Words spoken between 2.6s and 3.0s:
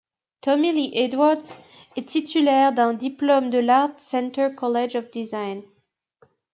d'un